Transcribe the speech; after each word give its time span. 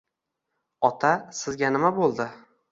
Ota, 0.89 1.13
sizga 1.43 1.73
nima 1.77 1.95
bo`ldi 2.01 2.31